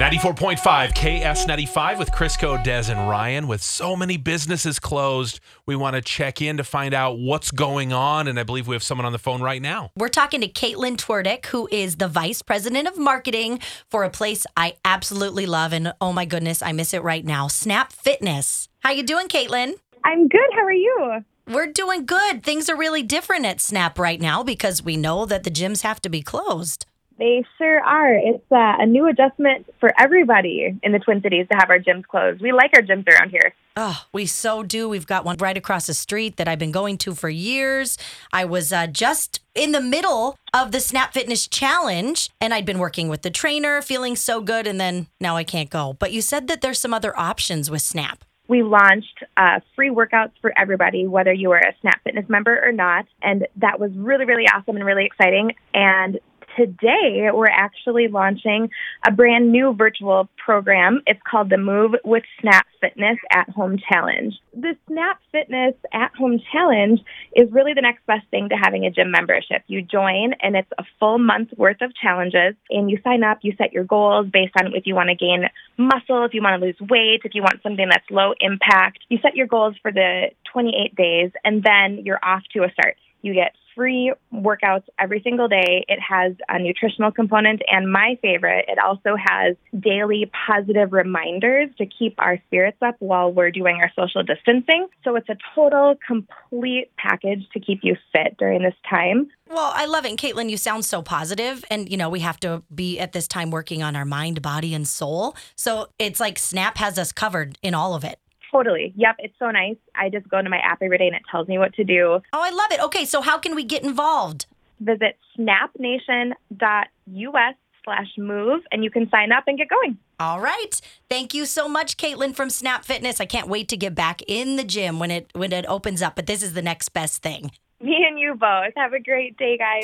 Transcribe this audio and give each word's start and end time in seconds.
94.5 0.00 0.58
KS95 0.92 1.98
with 2.00 2.10
Crisco, 2.10 2.60
Dez, 2.64 2.90
and 2.90 3.08
Ryan. 3.08 3.46
With 3.46 3.62
so 3.62 3.94
many 3.94 4.16
businesses 4.16 4.80
closed, 4.80 5.38
we 5.66 5.76
want 5.76 5.94
to 5.94 6.02
check 6.02 6.42
in 6.42 6.56
to 6.56 6.64
find 6.64 6.92
out 6.92 7.16
what's 7.20 7.52
going 7.52 7.92
on. 7.92 8.26
And 8.26 8.40
I 8.40 8.42
believe 8.42 8.66
we 8.66 8.74
have 8.74 8.82
someone 8.82 9.04
on 9.04 9.12
the 9.12 9.20
phone 9.20 9.40
right 9.40 9.62
now. 9.62 9.92
We're 9.96 10.08
talking 10.08 10.40
to 10.40 10.48
Kaitlyn 10.48 10.96
Twerdick, 10.96 11.46
who 11.46 11.68
is 11.70 11.94
the 11.96 12.08
vice 12.08 12.42
president 12.42 12.88
of 12.88 12.98
marketing 12.98 13.60
for 13.88 14.02
a 14.02 14.10
place 14.10 14.46
I 14.56 14.74
absolutely 14.84 15.46
love. 15.46 15.72
And 15.72 15.92
oh 16.00 16.12
my 16.12 16.24
goodness, 16.24 16.60
I 16.60 16.72
miss 16.72 16.92
it 16.92 17.04
right 17.04 17.24
now. 17.24 17.46
Snap 17.46 17.92
Fitness. 17.92 18.68
How 18.80 18.90
you 18.90 19.04
doing, 19.04 19.28
Kaitlyn? 19.28 19.74
I'm 20.02 20.26
good. 20.26 20.40
How 20.56 20.64
are 20.64 20.72
you? 20.72 21.24
We're 21.46 21.72
doing 21.72 22.04
good. 22.04 22.42
Things 22.42 22.68
are 22.68 22.76
really 22.76 23.04
different 23.04 23.46
at 23.46 23.60
Snap 23.60 23.96
right 23.96 24.20
now 24.20 24.42
because 24.42 24.82
we 24.82 24.96
know 24.96 25.24
that 25.26 25.44
the 25.44 25.52
gyms 25.52 25.82
have 25.82 26.02
to 26.02 26.08
be 26.08 26.20
closed. 26.20 26.84
They 27.18 27.44
sure 27.58 27.80
are. 27.80 28.14
It's 28.14 28.44
uh, 28.50 28.74
a 28.78 28.86
new 28.86 29.06
adjustment 29.06 29.66
for 29.78 29.92
everybody 29.98 30.76
in 30.82 30.92
the 30.92 30.98
Twin 30.98 31.22
Cities 31.22 31.46
to 31.50 31.56
have 31.56 31.70
our 31.70 31.78
gyms 31.78 32.04
closed. 32.06 32.40
We 32.40 32.52
like 32.52 32.72
our 32.74 32.82
gyms 32.82 33.06
around 33.08 33.30
here. 33.30 33.54
Oh, 33.76 34.04
we 34.12 34.26
so 34.26 34.62
do. 34.62 34.88
We've 34.88 35.06
got 35.06 35.24
one 35.24 35.36
right 35.38 35.56
across 35.56 35.86
the 35.86 35.94
street 35.94 36.36
that 36.36 36.48
I've 36.48 36.58
been 36.58 36.72
going 36.72 36.98
to 36.98 37.14
for 37.14 37.28
years. 37.28 37.98
I 38.32 38.44
was 38.44 38.72
uh, 38.72 38.86
just 38.86 39.40
in 39.54 39.72
the 39.72 39.80
middle 39.80 40.36
of 40.52 40.72
the 40.72 40.80
Snap 40.80 41.12
Fitness 41.12 41.46
Challenge 41.46 42.30
and 42.40 42.54
I'd 42.54 42.66
been 42.66 42.78
working 42.78 43.08
with 43.08 43.22
the 43.22 43.30
trainer, 43.30 43.82
feeling 43.82 44.16
so 44.16 44.40
good, 44.40 44.66
and 44.66 44.80
then 44.80 45.08
now 45.20 45.36
I 45.36 45.44
can't 45.44 45.70
go. 45.70 45.94
But 45.94 46.12
you 46.12 46.20
said 46.20 46.48
that 46.48 46.60
there's 46.60 46.78
some 46.78 46.94
other 46.94 47.18
options 47.18 47.70
with 47.70 47.82
Snap. 47.82 48.24
We 48.46 48.62
launched 48.62 49.24
uh, 49.36 49.60
free 49.74 49.90
workouts 49.90 50.32
for 50.40 50.52
everybody, 50.58 51.06
whether 51.06 51.32
you 51.32 51.48
were 51.48 51.56
a 51.56 51.74
Snap 51.80 52.02
Fitness 52.04 52.28
member 52.28 52.60
or 52.62 52.72
not. 52.72 53.06
And 53.22 53.46
that 53.56 53.80
was 53.80 53.90
really, 53.94 54.26
really 54.26 54.46
awesome 54.46 54.76
and 54.76 54.84
really 54.84 55.06
exciting. 55.06 55.54
And 55.72 56.20
today 56.56 57.28
we're 57.32 57.46
actually 57.46 58.08
launching 58.08 58.70
a 59.06 59.10
brand 59.10 59.52
new 59.52 59.74
virtual 59.74 60.28
program. 60.44 61.02
It's 61.06 61.20
called 61.28 61.50
the 61.50 61.58
Move 61.58 61.92
with 62.04 62.24
Snap 62.40 62.66
Fitness 62.80 63.18
at 63.32 63.48
Home 63.50 63.78
Challenge. 63.90 64.34
The 64.54 64.76
Snap 64.88 65.18
Fitness 65.32 65.74
at 65.92 66.14
Home 66.16 66.40
Challenge 66.52 67.00
is 67.34 67.50
really 67.50 67.74
the 67.74 67.82
next 67.82 68.06
best 68.06 68.26
thing 68.30 68.48
to 68.50 68.56
having 68.56 68.84
a 68.84 68.90
gym 68.90 69.10
membership. 69.10 69.62
You 69.66 69.82
join 69.82 70.34
and 70.40 70.56
it's 70.56 70.70
a 70.78 70.84
full 70.98 71.18
month 71.18 71.50
worth 71.56 71.80
of 71.80 71.92
challenges 71.94 72.54
and 72.70 72.90
you 72.90 72.98
sign 73.02 73.24
up, 73.24 73.38
you 73.42 73.54
set 73.56 73.72
your 73.72 73.84
goals 73.84 74.26
based 74.32 74.54
on 74.58 74.74
if 74.74 74.86
you 74.86 74.94
want 74.94 75.08
to 75.08 75.14
gain 75.14 75.48
muscle, 75.76 76.24
if 76.24 76.34
you 76.34 76.42
want 76.42 76.60
to 76.60 76.66
lose 76.66 76.76
weight, 76.80 77.22
if 77.24 77.34
you 77.34 77.42
want 77.42 77.62
something 77.62 77.88
that's 77.88 78.08
low 78.10 78.34
impact. 78.40 79.00
You 79.08 79.18
set 79.22 79.36
your 79.36 79.46
goals 79.46 79.74
for 79.82 79.92
the 79.92 80.30
28 80.52 80.94
days 80.94 81.30
and 81.44 81.62
then 81.62 82.04
you're 82.04 82.20
off 82.22 82.42
to 82.52 82.64
a 82.64 82.70
start. 82.72 82.96
You 83.22 83.34
get 83.34 83.54
free 83.74 84.12
workouts 84.32 84.84
every 84.98 85.20
single 85.22 85.48
day. 85.48 85.84
It 85.88 85.98
has 86.00 86.32
a 86.48 86.58
nutritional 86.58 87.10
component, 87.10 87.62
and 87.68 87.90
my 87.90 88.18
favorite, 88.22 88.66
it 88.68 88.78
also 88.78 89.16
has 89.16 89.56
daily 89.78 90.30
positive 90.46 90.92
reminders 90.92 91.70
to 91.78 91.86
keep 91.86 92.14
our 92.18 92.38
spirits 92.46 92.78
up 92.82 92.96
while 92.98 93.32
we're 93.32 93.50
doing 93.50 93.76
our 93.76 93.90
social 93.96 94.22
distancing. 94.22 94.86
So 95.04 95.16
it's 95.16 95.28
a 95.28 95.36
total, 95.54 95.96
complete 96.06 96.90
package 96.96 97.46
to 97.52 97.60
keep 97.60 97.80
you 97.82 97.96
fit 98.12 98.36
during 98.38 98.62
this 98.62 98.74
time. 98.88 99.28
Well, 99.48 99.72
I 99.74 99.86
love 99.86 100.04
it. 100.04 100.10
And 100.10 100.18
Kaitlyn, 100.18 100.48
you 100.48 100.56
sound 100.56 100.84
so 100.84 101.02
positive. 101.02 101.64
And, 101.70 101.90
you 101.90 101.96
know, 101.96 102.08
we 102.08 102.20
have 102.20 102.40
to 102.40 102.62
be 102.74 102.98
at 102.98 103.12
this 103.12 103.28
time 103.28 103.50
working 103.50 103.82
on 103.82 103.94
our 103.94 104.04
mind, 104.04 104.40
body, 104.42 104.74
and 104.74 104.88
soul. 104.88 105.36
So 105.54 105.88
it's 105.98 106.20
like 106.20 106.38
Snap 106.38 106.78
has 106.78 106.98
us 106.98 107.12
covered 107.12 107.58
in 107.62 107.74
all 107.74 107.94
of 107.94 108.04
it. 108.04 108.18
Totally. 108.54 108.92
Yep. 108.96 109.16
It's 109.18 109.34
so 109.38 109.50
nice. 109.50 109.76
I 109.96 110.10
just 110.10 110.28
go 110.28 110.40
to 110.40 110.48
my 110.48 110.58
app 110.58 110.78
every 110.80 110.98
day 110.98 111.08
and 111.08 111.16
it 111.16 111.22
tells 111.28 111.48
me 111.48 111.58
what 111.58 111.74
to 111.74 111.82
do. 111.82 112.20
Oh, 112.32 112.40
I 112.40 112.50
love 112.50 112.70
it. 112.70 112.80
Okay. 112.84 113.04
So, 113.04 113.20
how 113.20 113.38
can 113.38 113.56
we 113.56 113.64
get 113.64 113.82
involved? 113.82 114.46
Visit 114.78 115.18
snapnation.us 115.36 117.54
slash 117.84 118.08
move 118.16 118.62
and 118.70 118.84
you 118.84 118.90
can 118.90 119.10
sign 119.10 119.32
up 119.32 119.44
and 119.46 119.58
get 119.58 119.68
going. 119.68 119.98
All 120.20 120.40
right. 120.40 120.80
Thank 121.08 121.34
you 121.34 121.46
so 121.46 121.68
much, 121.68 121.96
Kaitlyn 121.96 122.34
from 122.34 122.48
Snap 122.48 122.84
Fitness. 122.84 123.20
I 123.20 123.26
can't 123.26 123.48
wait 123.48 123.68
to 123.68 123.76
get 123.76 123.94
back 123.94 124.22
in 124.28 124.54
the 124.54 124.64
gym 124.64 125.00
when 125.00 125.10
it 125.10 125.30
when 125.32 125.52
it 125.52 125.66
opens 125.66 126.00
up, 126.00 126.14
but 126.14 126.26
this 126.26 126.42
is 126.42 126.52
the 126.52 126.62
next 126.62 126.90
best 126.90 127.22
thing. 127.22 127.50
Me 127.80 128.06
and 128.08 128.18
you 128.18 128.34
both. 128.34 128.72
Have 128.76 128.92
a 128.92 129.00
great 129.00 129.36
day, 129.36 129.58
guys. 129.58 129.82